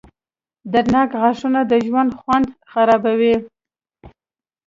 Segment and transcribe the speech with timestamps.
[0.71, 3.35] •دردناک غاښونه د ژوند خوند خرابوي.